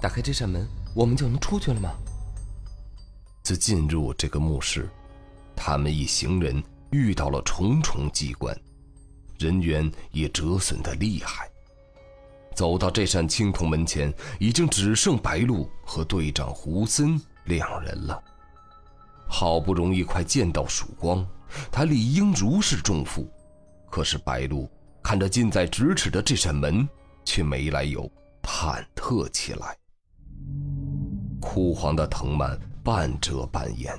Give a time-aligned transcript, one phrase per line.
[0.00, 1.92] 打开这扇门，我们就能出去了吗？
[3.42, 4.88] 自进入这个墓室，
[5.56, 8.54] 他们一行人遇到了重重机关，
[9.38, 11.50] 人员也折损的厉害。
[12.54, 18.22] 走到这扇青铜门前，已经只剩白鹿和队长胡森两人了。
[19.26, 21.26] 好不容易快见到曙光，
[21.70, 23.28] 他理应如释重负。
[23.90, 24.70] 可是白鹿
[25.02, 26.88] 看着近在咫尺的这扇门，
[27.24, 28.10] 却没来由
[28.42, 29.76] 忐忑起来。
[31.50, 33.90] 枯黄的藤蔓半遮半掩，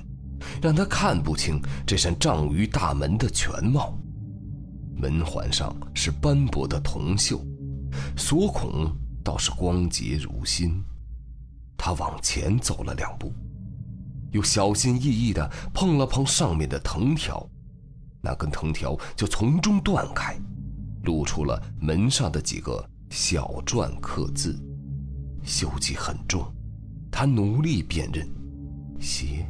[0.62, 3.98] 让他看不清这扇丈余大门的全貌。
[4.96, 7.40] 门环上是斑驳的铜锈，
[8.16, 8.88] 锁孔
[9.24, 10.80] 倒是光洁如新。
[11.76, 13.32] 他往前走了两步。
[14.30, 17.44] 又小心翼翼地碰了碰上面的藤条，
[18.22, 20.38] 那根藤条就从中断开，
[21.02, 24.56] 露出了门上的几个小篆刻字，
[25.44, 26.46] 锈迹很重。
[27.20, 28.26] 他努力辨认，
[28.98, 29.46] 邪，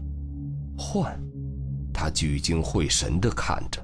[0.76, 1.16] 幻。
[1.94, 3.80] 他聚精会神地看着，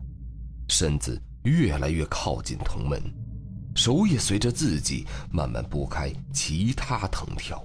[0.69, 3.01] 身子越来越靠近铜门，
[3.77, 7.65] 手也随着自己慢慢拨开其他藤条，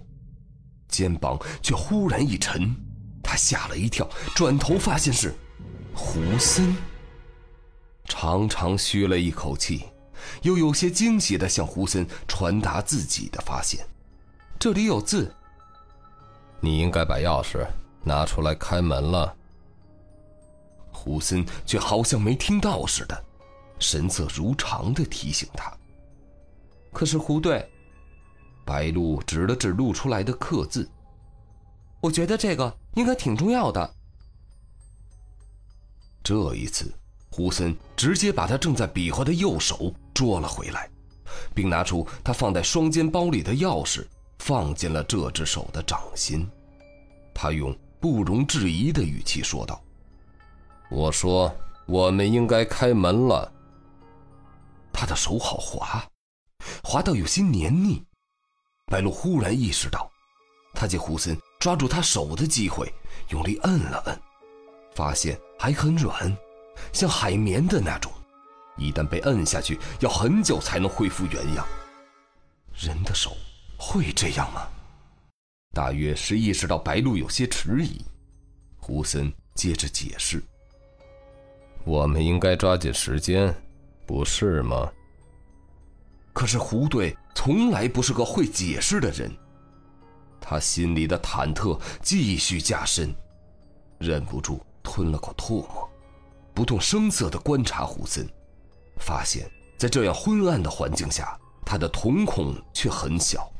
[0.87, 2.71] 肩膀却忽然一沉。
[3.23, 5.33] 他吓了一跳，转头发现是
[5.91, 6.75] 胡森。
[8.05, 9.85] 长长吁了一口气，
[10.43, 13.83] 又有些惊喜地向胡森传达自己的发现
[14.61, 15.33] ：“这里有字。
[16.61, 17.67] 你应该把钥匙
[18.03, 19.35] 拿出来开门了。”
[20.93, 23.25] 胡森却好像没听到似的，
[23.79, 25.75] 神色如常地提醒他
[26.93, 27.67] ：“可是胡队。”
[28.63, 30.87] 白露指了指露出来的刻字。
[31.99, 33.93] 我觉得这个应该挺重要的。
[36.23, 36.93] 这一次，
[37.31, 40.87] 胡森直接把他正在比划的右手捉了回来，
[41.55, 44.05] 并拿出他放在双肩包里的钥匙，
[44.41, 46.49] 放进了这只手的掌心。
[47.31, 49.79] 他用不容置疑的语气说道
[50.89, 51.55] ：“我说，
[51.85, 53.49] 我们应该开门了。”
[54.91, 56.03] 他的手好滑，
[56.83, 58.03] 滑到有些黏腻。
[58.87, 60.11] 白露忽然意识到，
[60.73, 61.37] 他见胡森。
[61.59, 62.91] 抓住他手的机会，
[63.29, 64.19] 用力摁了摁，
[64.95, 66.35] 发现还很软，
[66.91, 68.11] 像海绵的那种。
[68.75, 71.63] 一旦被摁下去，要很久才能恢复原样。
[72.73, 73.37] 人的手
[73.81, 74.67] 会这样吗？
[75.73, 77.99] 大约是意识到白鹿有些迟疑，
[78.77, 80.39] 胡森接着解释
[81.83, 83.51] ：“我们应该抓紧时间，
[84.05, 84.87] 不是吗？”
[86.31, 89.35] 可是胡队从来不是个会解释的人。
[90.39, 93.11] 他心里的忐忑继续加深，
[93.97, 95.89] 忍不住吞了口唾沫，
[96.53, 98.29] 不动声色地观察胡森，
[98.99, 103.51] 发现，在这样昏暗的环境下，他的瞳孔却很小，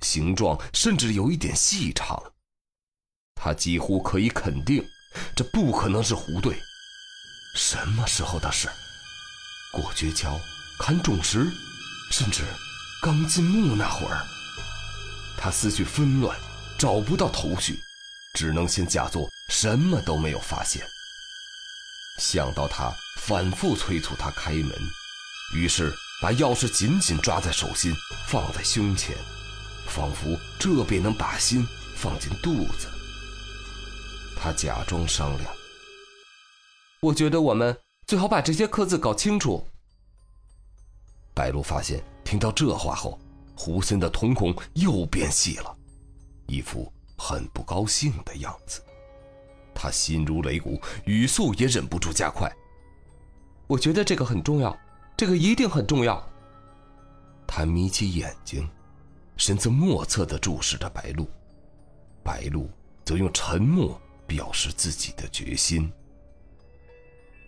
[0.00, 2.22] 形状甚至有一点细长。
[3.34, 4.84] 他几乎可以肯定，
[5.36, 6.60] 这不可能是胡队。
[7.54, 8.68] 什么时候的事？
[9.72, 10.38] 过绝桥、
[10.78, 11.46] 砍种石，
[12.10, 12.42] 甚至
[13.02, 14.26] 刚进墓那会儿。
[15.36, 16.36] 他思绪纷乱，
[16.78, 17.78] 找不到头绪，
[18.34, 20.82] 只能先假作什么都没有发现。
[22.18, 24.72] 想到他反复催促他开门，
[25.54, 27.94] 于是把钥匙紧紧抓在手心，
[28.26, 29.16] 放在胸前，
[29.88, 31.66] 仿佛这便能把心
[31.96, 32.88] 放进肚子。
[34.36, 35.52] 他假装商量
[37.00, 37.76] ：“我觉得我们
[38.06, 39.66] 最好把这些刻字搞清楚。”
[41.34, 43.18] 白露发现，听到这话后。
[43.60, 45.76] 胡森的瞳孔又变细了，
[46.46, 48.80] 一副很不高兴的样子。
[49.74, 52.48] 他心如擂鼓，语速也忍不住加快。
[53.66, 54.78] 我觉得这个很重要，
[55.16, 56.24] 这个一定很重要。
[57.48, 58.70] 他眯起眼睛，
[59.38, 61.26] 神色莫测地注视着白露，
[62.24, 62.68] 白露
[63.04, 65.90] 则用沉默表示自己的决心。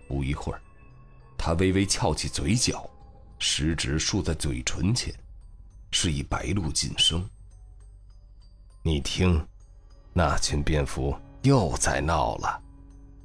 [0.09, 0.62] 不一会儿，
[1.37, 2.89] 他微微翘起嘴角，
[3.41, 5.12] 食指竖在嘴唇前。
[5.91, 7.29] 示意白鹿噤声。
[8.82, 9.44] 你听，
[10.12, 12.62] 那群蝙蝠又在闹了。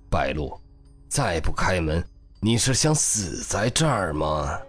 [0.10, 0.60] 白鹿，
[1.08, 2.04] 再不开门，
[2.40, 4.60] 你是想死在这儿吗？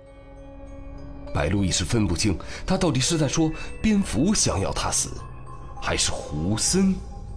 [1.37, 3.53] 白鹿一时分不清，他到底是在说
[3.83, 5.11] 蝙蝠想要他死，
[5.83, 6.95] 还是胡森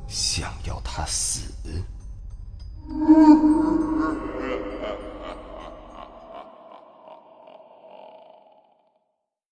[0.07, 1.41] 想要他死。